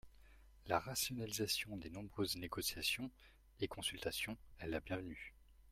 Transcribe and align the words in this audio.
La 0.65 0.79
rationalisation 0.79 1.77
des 1.77 1.91
nombreuses 1.91 2.35
négociations 2.35 3.11
et 3.59 3.67
consultations 3.67 4.35
est 4.57 4.65
la 4.65 4.79
bienvenue. 4.79 5.35